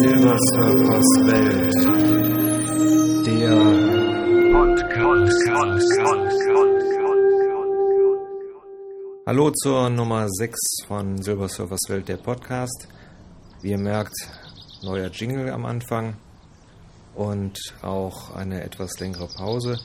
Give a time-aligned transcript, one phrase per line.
[0.00, 1.74] Silbersurfers Welt.
[3.26, 3.52] Der
[9.26, 12.88] Hallo zur Nummer 6 von Silbersurfers Welt, der Podcast.
[13.60, 14.14] Wie ihr merkt,
[14.82, 16.16] neuer Jingle am Anfang
[17.14, 19.78] und auch eine etwas längere Pause,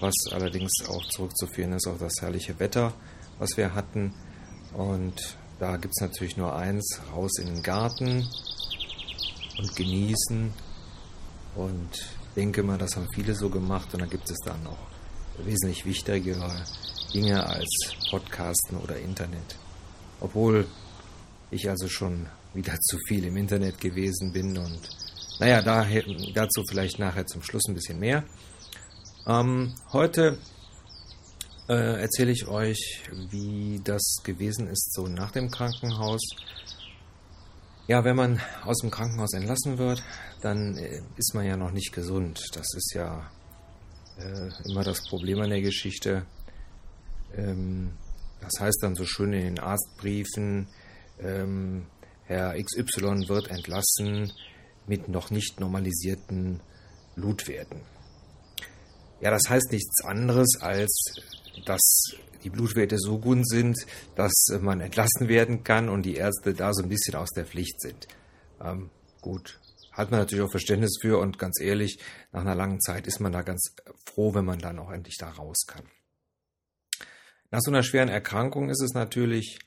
[0.00, 2.92] was allerdings auch zurückzuführen ist auf das herrliche Wetter,
[3.38, 4.14] was wir hatten.
[4.74, 8.26] Und da gibt es natürlich nur eins, raus in den Garten
[9.58, 10.52] und genießen.
[11.54, 11.90] Und
[12.36, 14.78] denke mal, das haben viele so gemacht und da gibt es dann noch
[15.44, 16.64] wesentlich wichtigere
[17.12, 19.56] Dinge als Podcasten oder Internet.
[20.20, 20.66] Obwohl
[21.50, 24.80] ich also schon wieder zu viel im Internet gewesen bin und
[25.38, 28.24] naja, dazu vielleicht nachher zum Schluss ein bisschen mehr.
[29.26, 30.38] Ähm, heute
[31.68, 36.22] äh, erzähle ich euch, wie das gewesen ist, so nach dem Krankenhaus.
[37.88, 40.02] Ja, wenn man aus dem Krankenhaus entlassen wird,
[40.42, 42.40] dann äh, ist man ja noch nicht gesund.
[42.54, 43.30] Das ist ja
[44.18, 46.26] äh, immer das Problem an der Geschichte.
[47.34, 47.92] Ähm,
[48.40, 50.68] das heißt dann so schön in den Arztbriefen,
[51.20, 51.86] ähm,
[52.24, 54.32] Herr XY wird entlassen
[54.86, 56.60] mit noch nicht normalisierten
[57.14, 57.80] Blutwerten.
[59.20, 61.14] Ja, das heißt nichts anderes, als
[61.64, 62.12] dass
[62.44, 63.76] die Blutwerte so gut sind,
[64.14, 67.80] dass man entlassen werden kann und die Ärzte da so ein bisschen aus der Pflicht
[67.80, 68.06] sind.
[68.62, 68.90] Ähm,
[69.20, 69.58] gut,
[69.92, 71.98] hat man natürlich auch Verständnis für und ganz ehrlich,
[72.32, 75.30] nach einer langen Zeit ist man da ganz froh, wenn man dann auch endlich da
[75.30, 75.84] raus kann.
[77.50, 79.58] Nach so einer schweren Erkrankung ist es natürlich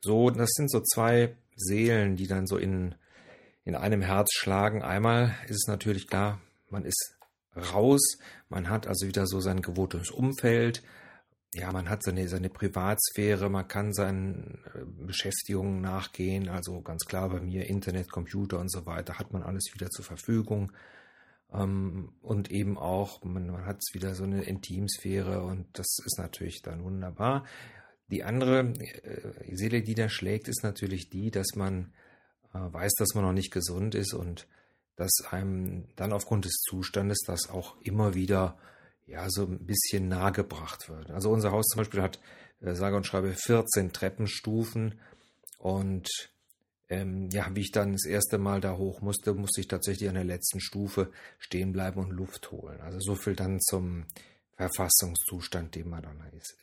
[0.00, 2.94] so, das sind so zwei Seelen, die dann so in,
[3.64, 4.82] in einem Herz schlagen.
[4.82, 7.14] Einmal ist es natürlich klar, man ist
[7.56, 10.82] raus, man hat also wieder so sein gewohntes Umfeld,
[11.54, 17.28] ja, man hat seine, seine Privatsphäre, man kann seinen äh, Beschäftigungen nachgehen, also ganz klar
[17.28, 20.72] bei mir Internet, Computer und so weiter, hat man alles wieder zur Verfügung.
[21.52, 26.62] Ähm, und eben auch, man, man hat wieder so eine Intimsphäre und das ist natürlich
[26.62, 27.44] dann wunderbar.
[28.10, 31.92] Die andere äh, Seele, die da schlägt, ist natürlich die, dass man
[32.54, 34.46] äh, weiß, dass man noch nicht gesund ist und
[34.96, 38.58] dass einem dann aufgrund des Zustandes das auch immer wieder
[39.06, 41.10] ja so ein bisschen nahegebracht wird.
[41.10, 42.20] Also unser Haus zum Beispiel hat
[42.60, 45.00] äh, sage und schreibe 14 Treppenstufen
[45.58, 46.08] und
[46.88, 50.14] ähm, ja, wie ich dann das erste Mal da hoch musste, musste ich tatsächlich an
[50.14, 52.80] der letzten Stufe stehen bleiben und Luft holen.
[52.80, 54.04] Also so viel dann zum
[54.56, 56.56] Verfassungszustand, den man dann ist.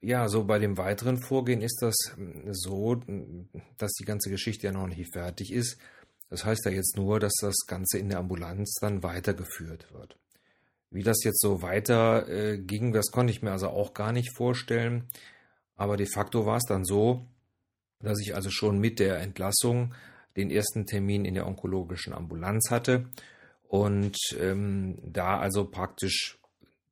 [0.00, 3.48] Ja, so bei dem weiteren Vorgehen ist das hm, so, hm,
[3.78, 5.78] dass die ganze Geschichte ja noch nicht fertig ist.
[6.32, 10.16] Das heißt ja jetzt nur, dass das Ganze in der Ambulanz dann weitergeführt wird.
[10.90, 14.34] Wie das jetzt so weiter äh, ging, das konnte ich mir also auch gar nicht
[14.34, 15.10] vorstellen.
[15.76, 17.26] Aber de facto war es dann so,
[18.00, 19.94] dass ich also schon mit der Entlassung
[20.34, 23.10] den ersten Termin in der onkologischen Ambulanz hatte
[23.68, 26.38] und ähm, da also praktisch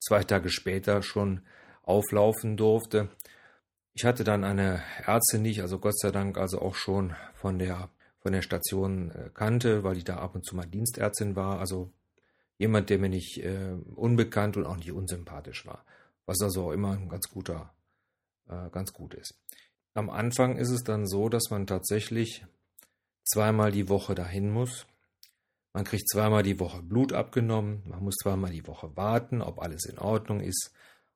[0.01, 1.41] zwei Tage später schon
[1.83, 3.09] auflaufen durfte.
[3.95, 7.59] Ich hatte dann eine Ärztin, die ich also Gott sei Dank also auch schon von
[7.59, 7.89] der
[8.21, 11.59] von der Station äh, kannte, weil die da ab und zu mal Dienstärztin war.
[11.59, 11.91] Also
[12.59, 15.85] jemand, der mir nicht äh, unbekannt und auch nicht unsympathisch war.
[16.27, 17.73] Was also auch immer ein ganz guter,
[18.49, 19.35] äh, ganz gut ist.
[19.95, 22.45] Am Anfang ist es dann so, dass man tatsächlich
[23.25, 24.87] zweimal die Woche dahin muss.
[25.73, 27.83] Man kriegt zweimal die Woche Blut abgenommen.
[27.87, 30.73] Man muss zweimal die Woche warten, ob alles in Ordnung ist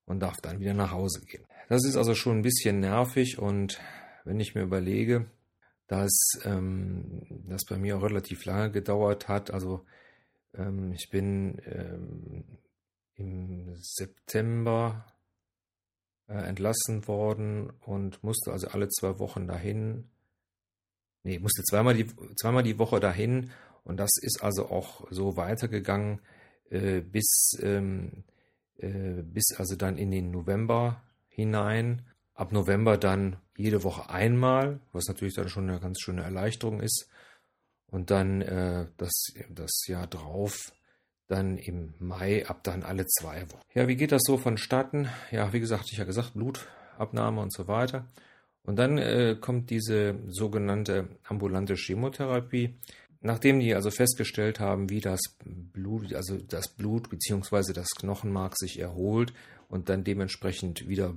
[0.06, 1.46] und darf dann wieder nach Hause gehen.
[1.68, 3.80] Das ist also schon ein bisschen nervig und
[4.24, 5.26] wenn ich mir überlege,
[5.86, 6.12] dass
[6.44, 9.84] ähm, das bei mir auch relativ lange gedauert hat, also
[10.54, 12.44] ähm, ich bin ähm,
[13.14, 15.06] im September
[16.28, 20.10] äh, entlassen worden und musste also alle zwei Wochen dahin.
[21.22, 22.06] Nee, musste zweimal die,
[22.36, 23.50] zweimal die Woche dahin
[23.84, 26.20] und das ist also auch so weitergegangen
[26.70, 28.24] äh, bis, ähm,
[28.78, 32.06] äh, bis also dann in den November hinein.
[32.34, 37.08] Ab November dann jede Woche einmal, was natürlich dann schon eine ganz schöne Erleichterung ist.
[37.90, 39.12] Und dann äh, das,
[39.50, 40.72] das Jahr drauf,
[41.28, 43.62] dann im Mai, ab dann alle zwei Wochen.
[43.72, 45.08] Ja, wie geht das so vonstatten?
[45.30, 48.06] Ja, wie gesagt, ich habe gesagt, Blutabnahme und so weiter.
[48.64, 52.74] Und dann äh, kommt diese sogenannte ambulante Chemotherapie.
[53.20, 57.72] Nachdem die also festgestellt haben, wie das Blut, also das Blut bzw.
[57.72, 59.32] das Knochenmark sich erholt
[59.68, 61.12] und dann dementsprechend wieder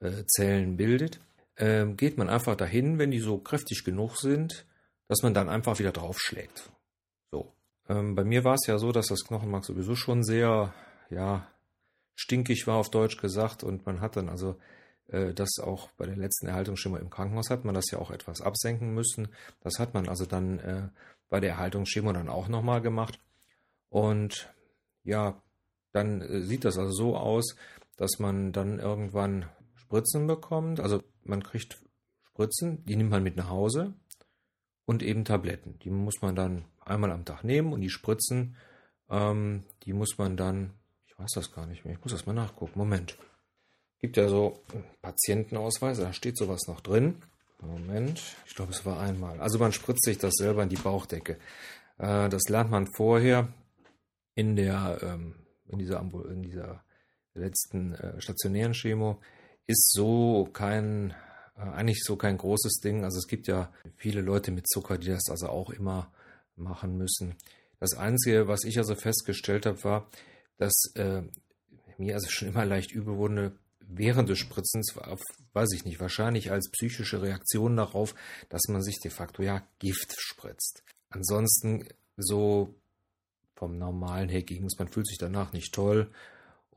[0.00, 1.20] Blutzellen bildet,
[1.56, 4.66] äh, geht man einfach dahin, wenn die so kräftig genug sind,
[5.06, 6.70] dass man dann einfach wieder draufschlägt.
[7.30, 7.52] So.
[7.88, 10.74] Ähm, bei mir war es ja so, dass das Knochenmark sowieso schon sehr,
[11.10, 11.46] ja,
[12.14, 14.56] stinkig war auf Deutsch gesagt und man hat dann also
[15.08, 18.40] äh, das auch bei der letzten Erhaltungsschema im Krankenhaus hat man das ja auch etwas
[18.40, 19.28] absenken müssen.
[19.60, 20.88] Das hat man also dann äh,
[21.28, 23.18] bei der Erhaltungsschema dann auch nochmal gemacht.
[23.88, 24.52] Und
[25.02, 25.40] ja,
[25.92, 27.56] dann äh, sieht das also so aus,
[27.96, 29.46] dass man dann irgendwann
[29.90, 30.78] Spritzen bekommt.
[30.78, 31.80] Also man kriegt
[32.22, 33.94] Spritzen, die nimmt man mit nach Hause
[34.84, 35.80] und eben Tabletten.
[35.80, 38.56] Die muss man dann einmal am Tag nehmen und die Spritzen,
[39.10, 40.74] ähm, die muss man dann,
[41.08, 42.78] ich weiß das gar nicht mehr, ich muss das mal nachgucken.
[42.78, 43.18] Moment.
[43.98, 44.62] Gibt ja so
[45.02, 47.16] Patientenausweise, da steht sowas noch drin.
[47.60, 49.40] Moment, ich glaube, es war einmal.
[49.40, 51.36] Also man spritzt sich das selber in die Bauchdecke.
[51.98, 53.52] Äh, das lernt man vorher
[54.36, 55.34] in der, ähm,
[55.66, 56.00] in dieser,
[56.30, 56.84] in dieser
[57.34, 59.20] letzten äh, stationären Chemo.
[59.70, 61.14] Ist so kein,
[61.56, 63.04] äh, eigentlich so kein großes Ding.
[63.04, 66.10] Also es gibt ja viele Leute mit Zucker, die das also auch immer
[66.56, 67.36] machen müssen.
[67.78, 70.10] Das Einzige, was ich also festgestellt habe, war,
[70.58, 71.22] dass äh,
[71.98, 74.96] mir also schon immer leicht übel wurde, während des Spritzens,
[75.52, 78.16] weiß ich nicht, wahrscheinlich als psychische Reaktion darauf,
[78.48, 80.82] dass man sich de facto ja Gift spritzt.
[81.10, 82.74] Ansonsten so
[83.54, 86.10] vom Normalen her ging es, man fühlt sich danach nicht toll.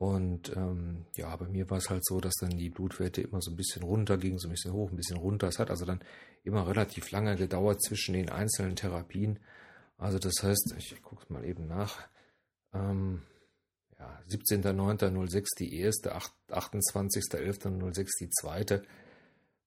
[0.04, 3.52] Und ähm, ja, bei mir war es halt so, dass dann die Blutwerte immer so
[3.52, 5.48] ein bisschen runter gingen, so ein bisschen hoch, ein bisschen runter.
[5.48, 6.04] Es hat also dann
[6.44, 9.40] immer relativ lange gedauert zwischen den einzelnen Therapien.
[9.98, 12.06] Also das heißt, ich gucke es mal eben nach.
[12.74, 13.22] Ähm,
[13.98, 18.84] ja, 17.09.06 die erste, 28.11.06 die zweite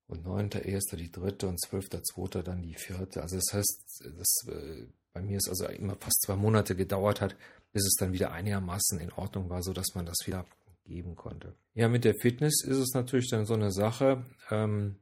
[0.07, 0.97] und 9.01.
[0.97, 2.43] die dritte und 12.02.
[2.43, 3.23] dann die vierte.
[3.23, 4.85] Also das heißt, das, äh,
[5.15, 7.37] bei mir ist also immer fast zwei Monate gedauert hat,
[7.73, 10.47] bis es dann wieder einigermaßen in Ordnung war, sodass man das wieder
[10.85, 11.55] geben konnte.
[11.75, 14.25] Ja, mit der Fitness ist es natürlich dann so eine Sache.
[14.51, 14.97] Ähm,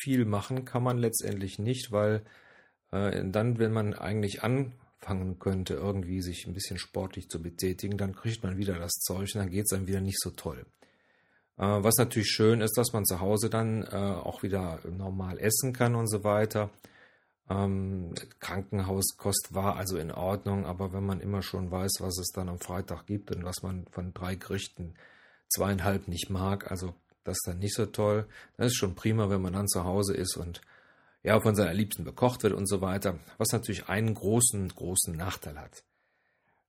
[0.00, 2.24] viel machen kann man letztendlich nicht, weil
[2.90, 7.98] äh, dann, wenn man eigentlich an anfangen könnte, irgendwie sich ein bisschen sportlich zu betätigen,
[7.98, 10.64] dann kriegt man wieder das Zeug und dann geht es einem wieder nicht so toll.
[11.58, 15.72] Äh, was natürlich schön ist, dass man zu Hause dann äh, auch wieder normal essen
[15.72, 16.70] kann und so weiter.
[17.50, 22.48] Ähm, Krankenhauskost war also in Ordnung, aber wenn man immer schon weiß, was es dann
[22.48, 24.94] am Freitag gibt und was man von drei Gerichten
[25.48, 26.94] zweieinhalb nicht mag, also
[27.24, 28.26] das ist dann nicht so toll.
[28.56, 30.60] Das ist schon prima, wenn man dann zu Hause ist und
[31.22, 35.58] ja, von seiner Liebsten bekocht wird und so weiter, was natürlich einen großen, großen Nachteil
[35.58, 35.84] hat.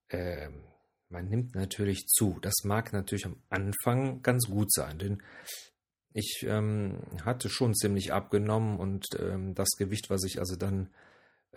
[0.09, 0.63] Ähm,
[1.09, 2.37] man nimmt natürlich zu.
[2.41, 5.23] Das mag natürlich am Anfang ganz gut sein, denn
[6.13, 10.89] ich ähm, hatte schon ziemlich abgenommen und ähm, das Gewicht, was ich also dann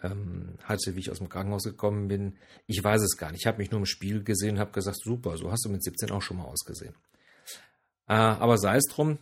[0.02, 3.42] ähm, hatte, wie ich aus dem Krankenhaus gekommen bin, ich weiß es gar nicht.
[3.42, 6.10] Ich habe mich nur im Spiel gesehen habe gesagt, super, so hast du mit 17
[6.10, 6.94] auch schon mal ausgesehen.
[8.08, 9.18] Äh, aber sei es drum,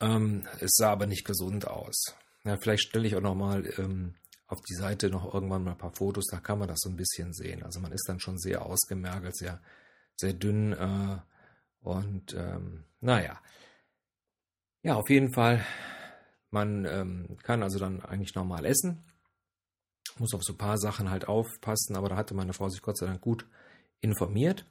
[0.00, 2.14] ähm, es sah aber nicht gesund aus.
[2.44, 4.14] Ja, vielleicht stelle ich auch noch mal ähm,
[4.46, 6.96] auf die Seite noch irgendwann mal ein paar Fotos, da kann man das so ein
[6.96, 7.62] bisschen sehen.
[7.62, 9.60] Also man ist dann schon sehr ausgemergelt, sehr,
[10.16, 11.18] sehr dünn äh,
[11.80, 13.40] und ähm, naja.
[14.82, 15.64] Ja, auf jeden Fall,
[16.50, 19.04] man ähm, kann also dann eigentlich normal essen,
[20.18, 22.96] muss auf so ein paar Sachen halt aufpassen, aber da hatte meine Frau sich Gott
[22.96, 23.46] sei Dank gut
[24.00, 24.66] informiert.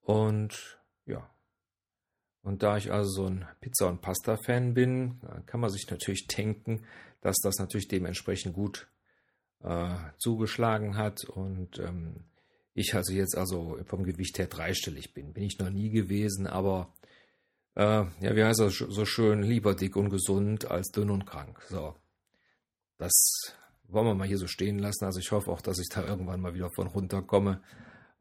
[0.00, 1.28] Und ja,
[2.46, 6.84] und da ich also so ein Pizza- und Pasta-Fan bin, kann man sich natürlich denken,
[7.20, 8.88] dass das natürlich dementsprechend gut
[9.64, 11.24] äh, zugeschlagen hat.
[11.24, 12.24] Und ähm,
[12.72, 15.32] ich also jetzt also vom Gewicht her dreistellig bin.
[15.32, 16.94] Bin ich noch nie gewesen, aber
[17.76, 21.62] äh, ja, wie heißt das so schön, lieber dick und gesund als dünn und krank.
[21.68, 21.94] So,
[22.98, 23.12] das
[23.88, 25.04] wollen wir mal hier so stehen lassen.
[25.04, 27.62] Also ich hoffe auch, dass ich da irgendwann mal wieder von runterkomme,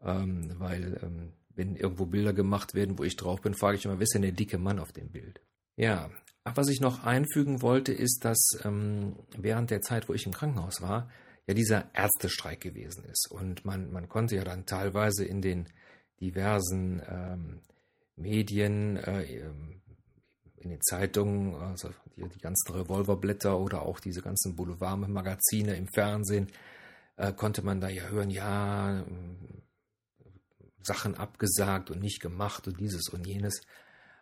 [0.03, 3.97] ähm, weil ähm, wenn irgendwo Bilder gemacht werden, wo ich drauf bin, frage ich immer,
[3.97, 5.41] wer ist denn der dicke Mann auf dem Bild?
[5.77, 6.09] Ja,
[6.43, 10.81] was ich noch einfügen wollte, ist, dass ähm, während der Zeit, wo ich im Krankenhaus
[10.81, 11.09] war,
[11.47, 13.31] ja dieser Ärztestreik gewesen ist.
[13.31, 15.67] Und man, man konnte ja dann teilweise in den
[16.19, 17.61] diversen ähm,
[18.15, 19.81] Medien, äh, ähm,
[20.57, 26.47] in den Zeitungen, also die, die ganzen Revolverblätter oder auch diese ganzen Boulevardmagazine im Fernsehen,
[27.17, 29.05] äh, konnte man da ja hören, ja,
[30.81, 33.61] Sachen abgesagt und nicht gemacht und dieses und jenes.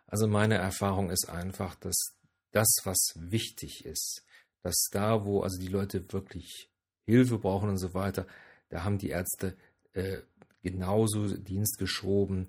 [0.06, 2.14] Also meine Erfahrung ist einfach, dass
[2.52, 4.24] das, was wichtig ist,
[4.62, 6.70] dass da, wo also die Leute wirklich
[7.06, 8.26] Hilfe brauchen und so weiter,
[8.70, 9.56] da haben die Ärzte
[9.92, 10.18] äh,
[10.62, 12.48] genauso Dienst geschoben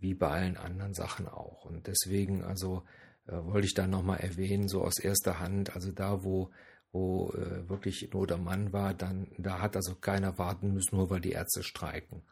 [0.00, 1.64] wie bei allen anderen Sachen auch.
[1.64, 2.82] Und deswegen also
[3.26, 6.50] äh, wollte ich da nochmal erwähnen, so aus erster Hand, also da, wo
[6.92, 11.10] wo äh, wirklich Not am Mann war, dann da hat also keiner warten müssen, nur
[11.10, 12.22] weil die Ärzte streiken.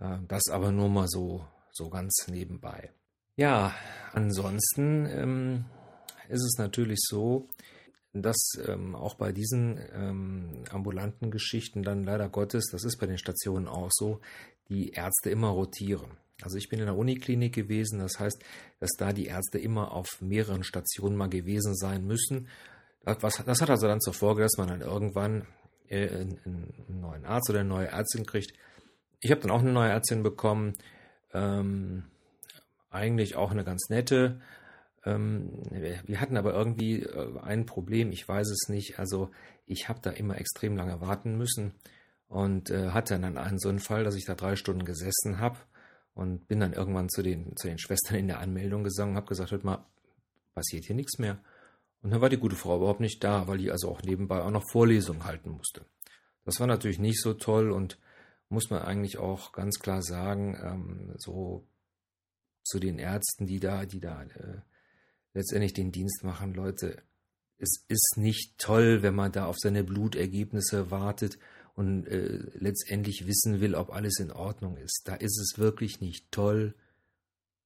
[0.00, 2.92] Äh, das aber nur mal so, so ganz nebenbei.
[3.36, 3.74] Ja,
[4.12, 5.64] ansonsten ähm,
[6.28, 7.48] ist es natürlich so,
[8.12, 8.36] dass
[8.66, 13.68] ähm, auch bei diesen ähm, ambulanten Geschichten dann leider Gottes, das ist bei den Stationen
[13.68, 14.20] auch so,
[14.68, 16.16] die Ärzte immer rotieren.
[16.42, 18.42] Also ich bin in der Uniklinik gewesen, das heißt,
[18.78, 22.48] dass da die Ärzte immer auf mehreren Stationen mal gewesen sein müssen.
[23.04, 25.46] Das, hat also dann zur Folge, dass man dann irgendwann
[25.88, 28.52] äh, einen neuen Arzt oder eine neue Ärztin kriegt.
[29.20, 30.74] Ich habe dann auch eine neue Ärztin bekommen,
[31.32, 32.04] ähm,
[32.90, 34.40] eigentlich auch eine ganz nette.
[35.04, 38.98] Ähm, wir hatten aber irgendwie äh, ein Problem, ich weiß es nicht.
[38.98, 39.30] Also
[39.64, 41.72] ich habe da immer extrem lange warten müssen
[42.28, 45.58] und äh, hatte dann einen so einen Fall, dass ich da drei Stunden gesessen habe
[46.16, 49.28] und bin dann irgendwann zu den, zu den Schwestern in der Anmeldung gegangen und habe
[49.28, 49.84] gesagt, hört mal,
[50.54, 51.38] passiert hier nichts mehr.
[52.02, 54.50] Und dann war die gute Frau überhaupt nicht da, weil die also auch nebenbei auch
[54.50, 55.84] noch Vorlesungen halten musste.
[56.46, 57.98] Das war natürlich nicht so toll und
[58.48, 61.66] muss man eigentlich auch ganz klar sagen, ähm, so
[62.62, 64.62] zu den Ärzten, die da, die da äh,
[65.34, 67.02] letztendlich den Dienst machen, Leute,
[67.58, 71.38] es ist nicht toll, wenn man da auf seine Blutergebnisse wartet
[71.76, 75.02] und äh, letztendlich wissen will, ob alles in Ordnung ist.
[75.04, 76.74] Da ist es wirklich nicht toll,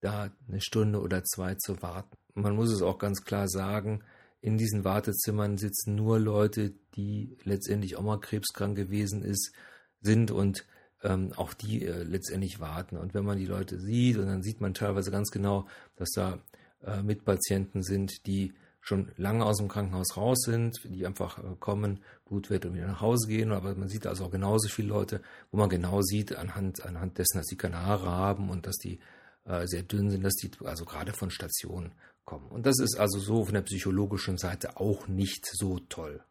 [0.01, 2.17] da eine Stunde oder zwei zu warten.
[2.35, 4.03] Man muss es auch ganz klar sagen,
[4.41, 9.53] in diesen Wartezimmern sitzen nur Leute, die letztendlich auch mal krebskrank gewesen ist,
[10.01, 10.67] sind und
[11.03, 12.97] ähm, auch die äh, letztendlich warten.
[12.97, 16.41] Und wenn man die Leute sieht, und dann sieht man teilweise ganz genau, dass da
[16.83, 22.01] äh, Mitpatienten sind, die schon lange aus dem Krankenhaus raus sind, die einfach äh, kommen,
[22.25, 23.53] gut wird und wieder nach Hause gehen.
[23.53, 25.21] Aber man sieht also auch genauso viele Leute,
[25.51, 29.01] wo man genau sieht, anhand, anhand dessen, dass sie keine Haare haben und dass die
[29.45, 31.93] äh, sehr dünn sind, dass die also gerade von Stationen
[32.25, 32.49] kommen.
[32.49, 36.23] Und das ist also so von der psychologischen Seite auch nicht so toll.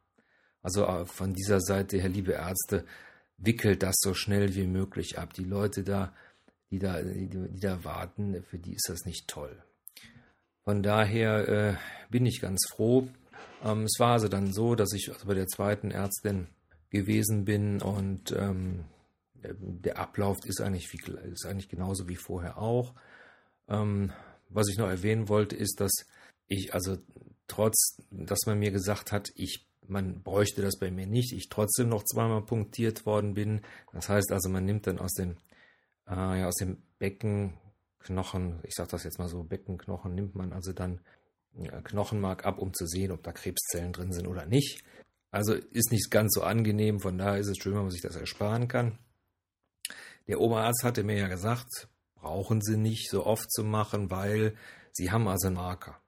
[0.61, 2.85] Also äh, von dieser Seite her, liebe Ärzte,
[3.37, 5.33] wickelt das so schnell wie möglich ab.
[5.33, 6.13] Die Leute da,
[6.71, 9.55] die da, die, die da warten, für die ist das nicht toll.
[10.69, 11.73] Von daher äh,
[12.11, 13.07] bin ich ganz froh.
[13.65, 16.45] Ähm, es war also dann so, dass ich also bei der zweiten Ärztin
[16.91, 18.85] gewesen bin und ähm,
[19.33, 20.99] der Ablauf ist eigentlich, wie,
[21.31, 22.93] ist eigentlich genauso wie vorher auch.
[23.67, 24.11] Ähm,
[24.49, 26.05] was ich noch erwähnen wollte, ist, dass
[26.45, 26.99] ich also
[27.47, 31.89] trotz, dass man mir gesagt hat, ich man bräuchte das bei mir nicht, ich trotzdem
[31.89, 33.61] noch zweimal punktiert worden bin.
[33.91, 35.31] Das heißt also, man nimmt dann aus dem,
[36.07, 37.57] äh, ja, aus dem Becken
[37.99, 41.01] Knochen, ich sage das jetzt mal so, Beckenknochen nimmt man also dann
[41.83, 44.83] Knochenmark ab, um zu sehen, ob da Krebszellen drin sind oder nicht.
[45.31, 48.15] Also ist nicht ganz so angenehm, von daher ist es schön, wenn man sich das
[48.15, 48.97] ersparen kann.
[50.27, 54.55] Der Oberarzt hatte mir ja gesagt, brauchen Sie nicht so oft zu machen, weil
[54.91, 55.99] Sie haben also einen Marker.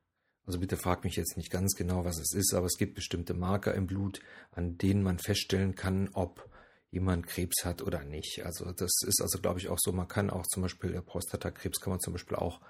[0.46, 3.34] Also bitte fragt mich jetzt nicht ganz genau, was es ist, aber es gibt bestimmte
[3.34, 4.22] Marker im Blut,
[4.52, 6.51] an denen man feststellen kann, ob
[6.92, 8.46] jemand Krebs hat oder nicht.
[8.46, 11.92] Also das ist also, glaube ich, auch so, man kann auch zum Beispiel Prostatakrebs kann
[11.92, 12.62] man zum Beispiel auch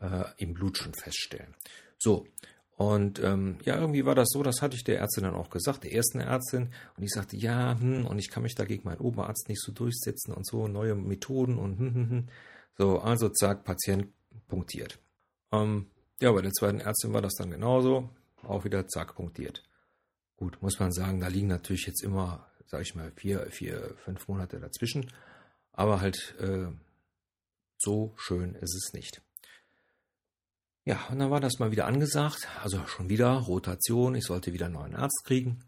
[0.00, 1.54] äh, im Blut schon feststellen.
[1.98, 2.26] So,
[2.76, 5.84] und ähm, ja, irgendwie war das so, das hatte ich der Ärztin dann auch gesagt,
[5.84, 6.70] der ersten Ärztin.
[6.96, 9.72] Und ich sagte, ja, hm, und ich kann mich da gegen meinen Oberarzt nicht so
[9.72, 12.28] durchsetzen und so, neue Methoden und hm, hm, hm.
[12.76, 14.08] So, also zack, Patient
[14.48, 14.98] punktiert.
[15.52, 15.86] Ähm,
[16.20, 18.10] ja, bei der zweiten Ärztin war das dann genauso,
[18.42, 19.62] auch wieder zack, punktiert.
[20.36, 24.28] Gut, muss man sagen, da liegen natürlich jetzt immer sage ich mal, vier, vier, fünf
[24.28, 25.10] Monate dazwischen.
[25.72, 26.66] Aber halt äh,
[27.78, 29.22] so schön ist es nicht.
[30.84, 34.66] Ja, und dann war das mal wieder angesagt, also schon wieder Rotation, ich sollte wieder
[34.66, 35.64] einen neuen Arzt kriegen.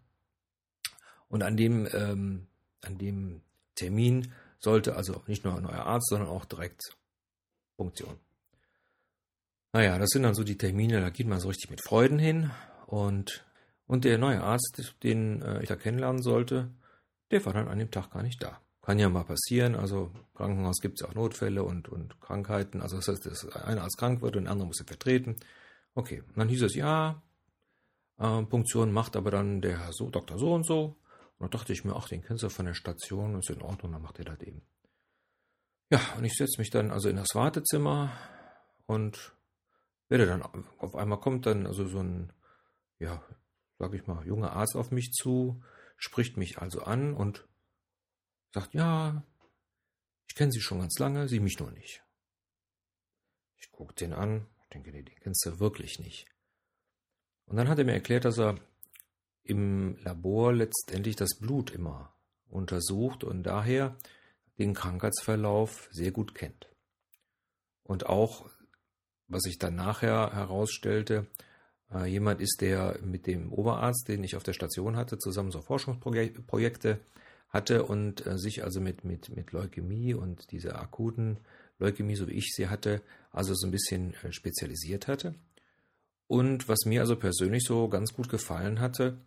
[1.28, 2.47] Und an dem, ähm,
[2.83, 3.43] an dem
[3.75, 6.97] Termin sollte also nicht nur ein neuer Arzt, sondern auch direkt
[7.76, 8.19] Funktion.
[9.73, 12.50] Naja, das sind dann so die Termine, da geht man so richtig mit Freuden hin.
[12.87, 13.45] Und,
[13.87, 16.71] und der neue Arzt, den äh, ich da kennenlernen sollte,
[17.30, 18.61] der war dann an dem Tag gar nicht da.
[18.82, 22.80] Kann ja mal passieren, also im Krankenhaus gibt es ja auch Notfälle und, und Krankheiten.
[22.80, 25.37] Also das heißt, dass einer als krank wird und der andere muss ihn vertreten.
[25.94, 27.23] Okay, und dann hieß es, ja,
[28.18, 30.38] äh, Punktion macht aber dann der Herr so, Dr.
[30.38, 30.97] so und so.
[31.38, 33.92] Und da dachte ich mir, ach, den kennst du von der Station, ist in Ordnung,
[33.92, 34.62] dann macht er das eben.
[35.90, 38.12] Ja, und ich setze mich dann also in das Wartezimmer
[38.87, 39.32] und
[40.08, 40.42] werde dann
[40.78, 42.32] auf einmal kommt dann also so ein,
[42.99, 43.23] ja,
[43.78, 45.62] sag ich mal, junger Arzt auf mich zu,
[45.99, 47.47] spricht mich also an und
[48.52, 49.23] sagt, ja,
[50.28, 52.02] ich kenne Sie schon ganz lange, Sie mich nur nicht.
[53.59, 56.26] Ich gucke den an, denke, nee, den kennst du wirklich nicht.
[57.47, 58.59] Und dann hat er mir erklärt, dass er
[59.43, 62.14] im Labor letztendlich das Blut immer
[62.49, 63.97] untersucht und daher
[64.59, 66.69] den Krankheitsverlauf sehr gut kennt.
[67.83, 68.50] Und auch,
[69.26, 71.26] was sich dann nachher herausstellte,
[71.92, 75.61] äh, jemand ist, der mit dem Oberarzt, den ich auf der Station hatte, zusammen so
[75.61, 77.00] Forschungsprojekte
[77.49, 81.38] hatte und äh, sich also mit, mit, mit Leukämie und dieser akuten
[81.78, 85.35] Leukämie, so wie ich sie hatte, also so ein bisschen äh, spezialisiert hatte.
[86.26, 89.18] Und was mir also persönlich so ganz gut gefallen hatte,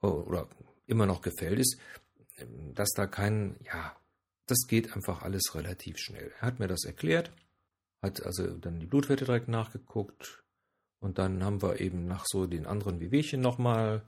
[0.00, 0.48] oder
[0.86, 1.76] immer noch gefällt, ist,
[2.72, 3.96] dass da kein, ja,
[4.46, 6.30] das geht einfach alles relativ schnell.
[6.38, 7.32] Er hat mir das erklärt
[8.02, 10.44] hat also dann die Blutwerte direkt nachgeguckt
[11.00, 14.02] und dann haben wir eben nach so den anderen Wehwehchen nochmal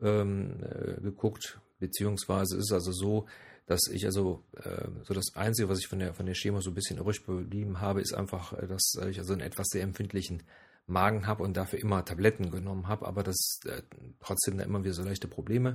[0.00, 3.26] ähm, äh, geguckt, beziehungsweise ist es also so,
[3.66, 6.70] dass ich also äh, so das Einzige, was ich von der von der Schema so
[6.70, 10.42] ein bisschen übrig geblieben habe, ist einfach, äh, dass ich also einen etwas sehr empfindlichen
[10.86, 13.82] Magen habe und dafür immer Tabletten genommen habe, aber dass äh,
[14.20, 15.74] trotzdem da immer wieder so leichte Probleme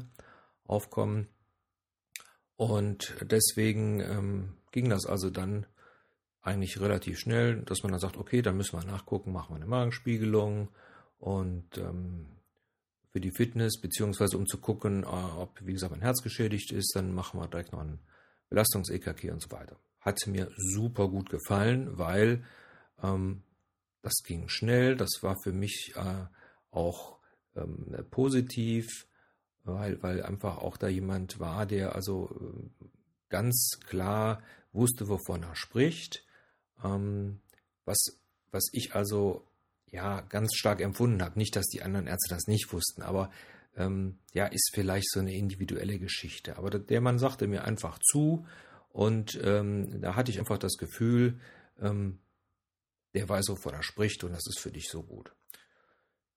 [0.66, 1.28] aufkommen.
[2.58, 5.66] Und deswegen ähm, ging das also dann
[6.48, 9.68] eigentlich relativ schnell, dass man dann sagt, okay, dann müssen wir nachgucken, machen wir eine
[9.68, 10.70] Magenspiegelung
[11.20, 12.28] und ähm,
[13.12, 16.96] für die Fitness, beziehungsweise um zu gucken, äh, ob, wie gesagt, mein Herz geschädigt ist,
[16.96, 18.00] dann machen wir direkt noch ein
[18.50, 19.78] Belastungs-EKG und so weiter.
[20.00, 22.44] Hat mir super gut gefallen, weil
[23.04, 23.44] ähm,
[24.02, 26.26] das ging schnell, das war für mich äh,
[26.72, 27.18] auch
[27.56, 29.08] ähm, positiv,
[29.64, 32.86] weil, weil einfach auch da jemand war, der also äh,
[33.30, 36.24] ganz klar wusste, wovon er spricht.
[36.84, 37.40] Ähm,
[37.86, 38.20] was,
[38.52, 39.48] was ich also
[39.92, 41.40] ja ganz stark empfunden habe.
[41.40, 43.32] Nicht, dass die anderen Ärzte das nicht wussten, aber
[43.76, 46.58] ähm, ja, ist vielleicht so eine individuelle Geschichte.
[46.58, 48.46] Aber der Mann sagte mir einfach zu
[48.90, 51.40] und ähm, da hatte ich einfach das Gefühl,
[51.80, 52.20] ähm,
[53.14, 55.32] der weiß, wovon er spricht und das ist für dich so gut.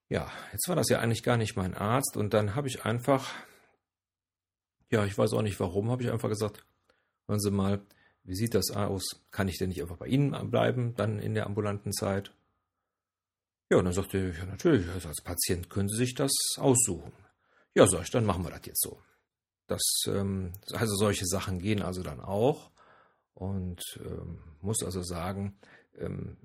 [0.08, 3.30] Ja, jetzt war das ja eigentlich gar nicht mein Arzt und dann habe ich einfach,
[4.90, 6.64] ja, ich weiß auch nicht warum, habe ich einfach gesagt,
[7.26, 7.80] hören Sie mal,
[8.24, 9.22] wie sieht das aus?
[9.30, 12.32] Kann ich denn nicht einfach bei Ihnen bleiben, dann in der ambulanten Zeit?
[13.70, 17.12] Ja, und dann sagte er, ja natürlich, also als Patient können Sie sich das aussuchen.
[17.74, 19.00] Ja, sag ich, dann machen wir das jetzt so.
[19.68, 22.70] Das, ähm, also solche Sachen gehen also dann auch.
[23.34, 25.56] Und ähm, muss also sagen,
[25.96, 26.36] ähm,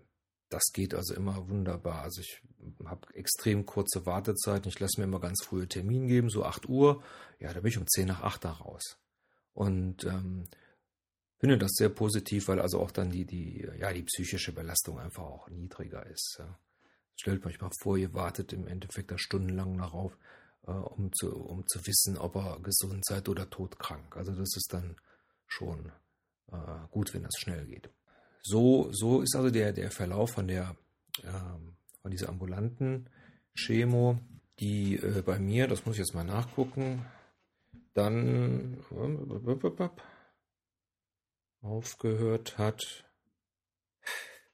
[0.49, 2.03] das geht also immer wunderbar.
[2.03, 2.41] Also ich
[2.85, 4.69] habe extrem kurze Wartezeiten.
[4.69, 7.03] Ich lasse mir immer ganz frühe Termin geben, so 8 Uhr.
[7.39, 8.97] Ja, da bin ich um 10 nach 8 da raus.
[9.53, 10.45] Und ähm,
[11.39, 15.23] finde das sehr positiv, weil also auch dann die, die, ja, die psychische Belastung einfach
[15.23, 16.37] auch niedriger ist.
[16.39, 16.59] Ja.
[17.15, 20.17] Stellt euch mal vor, ihr wartet im Endeffekt da stundenlang darauf,
[20.67, 24.15] äh, um, zu, um zu wissen, ob er gesund seid oder todkrank.
[24.17, 24.95] Also das ist dann
[25.47, 25.91] schon
[26.51, 27.89] äh, gut, wenn das schnell geht.
[28.41, 30.75] So, so ist also der, der Verlauf von der
[31.23, 33.09] ähm, von dieser ambulanten
[33.55, 34.19] Chemo,
[34.59, 37.03] die äh, bei mir, das muss ich jetzt mal nachgucken,
[37.95, 38.77] dann
[41.65, 43.05] aufgehört hat.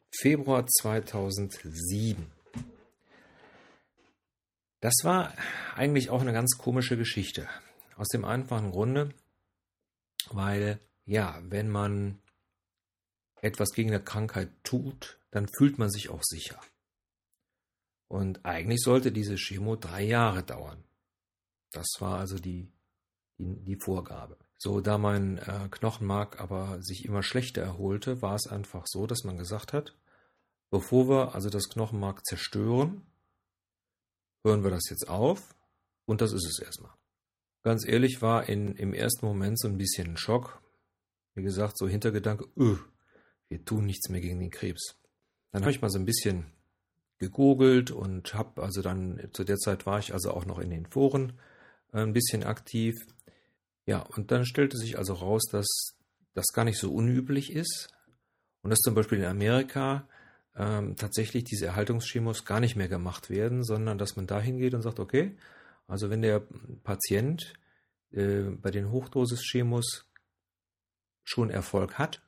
[0.10, 2.32] Februar 2007.
[4.80, 5.34] Das war
[5.76, 7.48] eigentlich auch eine ganz komische Geschichte.
[7.98, 9.14] Aus dem einfachen Grunde,
[10.32, 12.22] weil, ja, wenn man
[13.42, 16.60] etwas gegen eine Krankheit tut, dann fühlt man sich auch sicher.
[18.08, 20.84] Und eigentlich sollte diese Chemo drei Jahre dauern.
[21.72, 22.72] Das war also die,
[23.38, 24.38] die, die Vorgabe.
[24.64, 29.24] So, da mein äh, Knochenmark aber sich immer schlechter erholte, war es einfach so, dass
[29.24, 29.98] man gesagt hat,
[30.70, 33.02] bevor wir also das Knochenmark zerstören,
[34.44, 35.56] hören wir das jetzt auf
[36.06, 36.92] und das ist es erstmal.
[37.64, 40.62] Ganz ehrlich war in, im ersten Moment so ein bisschen ein Schock.
[41.34, 42.78] Wie gesagt, so Hintergedanke, öh,
[43.50, 44.96] wir tun nichts mehr gegen den Krebs.
[45.52, 46.46] Dann habe ich mal so ein bisschen
[47.18, 50.86] gegoogelt und habe also dann, zu der Zeit war ich also auch noch in den
[50.86, 51.40] Foren
[51.94, 52.96] äh, ein bisschen aktiv.
[53.86, 55.96] Ja, und dann stellte sich also raus, dass
[56.34, 57.90] das gar nicht so unüblich ist
[58.62, 60.08] und dass zum Beispiel in Amerika
[60.56, 64.82] ähm, tatsächlich diese Erhaltungschemos gar nicht mehr gemacht werden, sondern dass man dahin geht und
[64.82, 65.38] sagt, okay,
[65.88, 66.42] also wenn der
[66.84, 67.54] Patient
[68.12, 70.06] äh, bei den Hochdosis-Chemos
[71.24, 72.22] schon Erfolg hat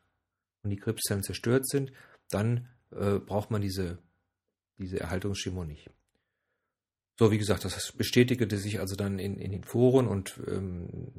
[0.64, 1.92] und die Krebszellen zerstört sind,
[2.30, 4.00] dann äh, braucht man diese,
[4.78, 5.90] diese Erhaltungschemo nicht.
[7.16, 11.14] So, wie gesagt, das bestätigte sich also dann in, in den Foren und ähm,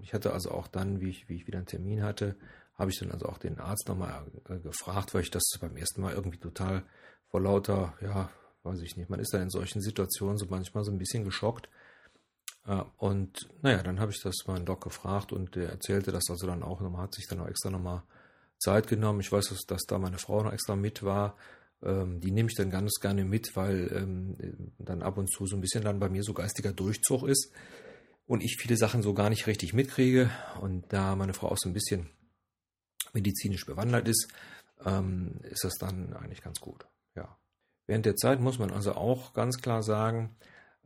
[0.00, 2.36] ich hatte also auch dann, wie ich, wie ich wieder einen Termin hatte,
[2.74, 6.00] habe ich dann also auch den Arzt nochmal äh, gefragt, weil ich das beim ersten
[6.00, 6.84] Mal irgendwie total
[7.28, 8.30] vor lauter, ja,
[8.62, 11.68] weiß ich nicht, man ist dann in solchen Situationen so manchmal so ein bisschen geschockt.
[12.66, 16.46] Äh, und naja, dann habe ich das meinen Doc gefragt und der erzählte das also
[16.46, 18.04] dann auch nochmal, hat sich dann auch extra nochmal
[18.58, 19.20] Zeit genommen.
[19.20, 21.36] Ich weiß, dass, dass da meine Frau noch extra mit war.
[21.82, 25.56] Ähm, die nehme ich dann ganz gerne mit, weil ähm, dann ab und zu so
[25.56, 27.52] ein bisschen dann bei mir so geistiger Durchzug ist
[28.26, 30.30] und ich viele Sachen so gar nicht richtig mitkriege.
[30.60, 32.08] Und da meine Frau auch so ein bisschen
[33.12, 34.28] medizinisch bewandert ist,
[34.84, 36.86] ähm, ist das dann eigentlich ganz gut.
[37.14, 37.38] Ja.
[37.86, 40.36] Während der Zeit muss man also auch ganz klar sagen,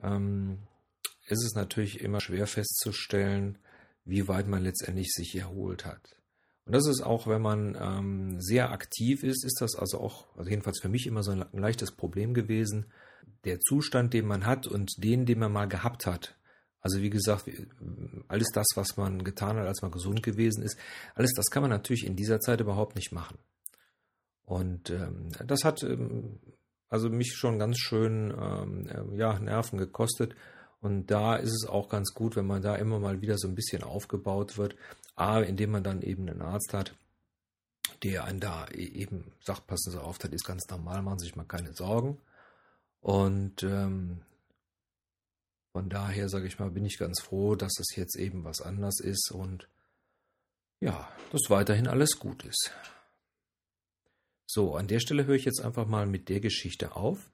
[0.02, 0.66] ähm,
[1.26, 3.58] ist es natürlich immer schwer festzustellen,
[4.04, 6.16] wie weit man letztendlich sich erholt hat.
[6.66, 10.50] Und das ist auch, wenn man ähm, sehr aktiv ist, ist das also auch, also
[10.50, 12.86] jedenfalls für mich immer so ein leichtes Problem gewesen.
[13.44, 16.36] Der Zustand, den man hat und den, den man mal gehabt hat,
[16.80, 17.50] also wie gesagt,
[18.28, 20.78] alles das, was man getan hat, als man gesund gewesen ist,
[21.14, 23.38] alles das kann man natürlich in dieser Zeit überhaupt nicht machen.
[24.44, 26.38] Und ähm, das hat ähm,
[26.88, 30.34] also mich schon ganz schön ähm, äh, ja, Nerven gekostet.
[30.80, 33.54] Und da ist es auch ganz gut, wenn man da immer mal wieder so ein
[33.54, 34.76] bisschen aufgebaut wird.
[35.16, 36.94] A, indem man dann eben einen Arzt hat,
[38.02, 41.26] der einen da e-, eben sagt, passen Sie auf, das ist ganz normal, machen Sie
[41.26, 42.18] sich mal keine Sorgen.
[43.00, 44.20] Und ähm,
[45.72, 49.00] von daher, sage ich mal, bin ich ganz froh, dass es jetzt eben was anders
[49.00, 49.68] ist und
[50.80, 52.72] ja, dass weiterhin alles gut ist.
[54.46, 57.30] So, an der Stelle höre ich jetzt einfach mal mit der Geschichte auf.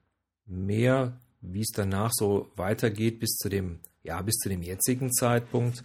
[0.46, 5.84] Mehr, wie es danach so weitergeht bis zu dem, ja, bis zu dem jetzigen Zeitpunkt,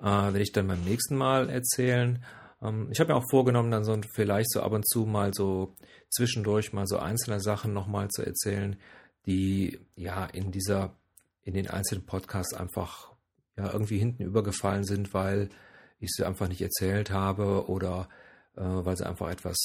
[0.00, 2.24] äh, werde ich dann beim nächsten Mal erzählen.
[2.62, 5.74] Ähm, ich habe mir auch vorgenommen, dann so vielleicht so ab und zu mal so
[6.10, 8.76] zwischendurch mal so einzelne Sachen nochmal zu erzählen,
[9.26, 10.94] die ja in dieser
[11.42, 13.12] in den einzelnen Podcasts einfach
[13.56, 15.48] ja irgendwie hinten übergefallen sind, weil
[16.00, 18.08] ich sie einfach nicht erzählt habe oder
[18.56, 19.56] äh, weil sie einfach etwas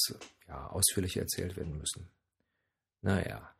[0.48, 2.08] ja, ausführlicher erzählt werden müssen.
[3.02, 3.50] Naja.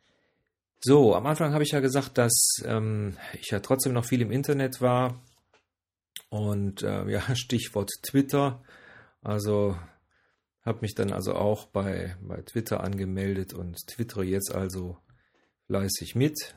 [0.80, 2.32] So, am Anfang habe ich ja gesagt, dass
[2.64, 5.20] ähm, ich ja trotzdem noch viel im Internet war.
[6.32, 8.64] Und äh, ja, Stichwort Twitter.
[9.20, 9.76] Also
[10.62, 14.96] habe mich dann also auch bei, bei Twitter angemeldet und twittere jetzt also
[15.66, 16.54] fleißig mit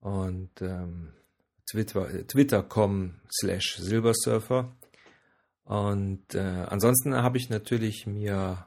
[0.00, 1.12] und ähm,
[1.70, 4.74] Twitter, twitter.com slash Silbersurfer.
[5.64, 8.66] Und äh, ansonsten habe ich natürlich mir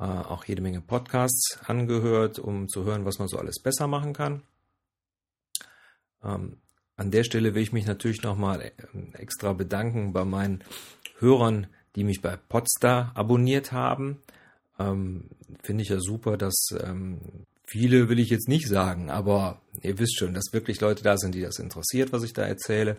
[0.00, 4.12] äh, auch jede Menge Podcasts angehört, um zu hören, was man so alles besser machen
[4.12, 4.42] kann.
[6.24, 6.60] Ähm,
[6.96, 8.72] an der Stelle will ich mich natürlich nochmal äh,
[9.14, 10.62] extra bedanken bei meinen
[11.18, 14.22] Hörern, die mich bei Podstar abonniert haben.
[14.78, 15.30] Ähm,
[15.62, 17.20] Finde ich ja super, dass ähm,
[17.66, 21.34] viele will ich jetzt nicht sagen, aber ihr wisst schon, dass wirklich Leute da sind,
[21.34, 22.98] die das interessiert, was ich da erzähle.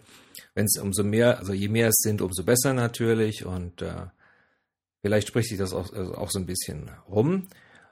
[0.53, 4.07] Wenn es umso mehr, also je mehr es sind, umso besser natürlich und äh,
[5.01, 7.47] vielleicht spricht sich das auch, also auch so ein bisschen rum.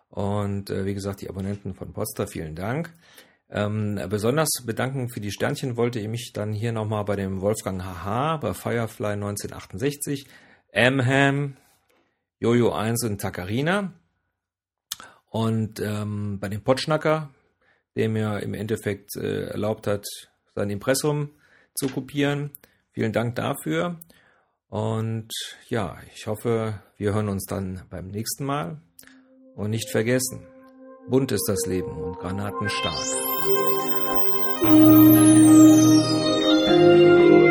[0.10, 2.94] Und äh, wie gesagt, die Abonnenten von Podstar, vielen Dank.
[3.56, 7.84] Ähm, besonders bedanken für die Sternchen wollte ich mich dann hier nochmal bei dem Wolfgang
[7.84, 10.28] Haha, bei Firefly 1968,
[10.74, 11.56] Amham,
[12.40, 13.94] Jojo 1 und Takarina.
[15.30, 17.30] Und ähm, bei dem Potschnacker,
[17.96, 20.06] der mir im Endeffekt äh, erlaubt hat,
[20.56, 21.30] sein Impressum
[21.76, 22.52] zu kopieren.
[22.92, 24.00] Vielen Dank dafür.
[24.68, 25.30] Und
[25.70, 28.82] ja, ich hoffe, wir hören uns dann beim nächsten Mal.
[29.56, 30.48] Und nicht vergessen,
[31.08, 33.33] bunt ist das Leben und Granaten stark.
[33.44, 33.58] Thank
[37.32, 37.43] you.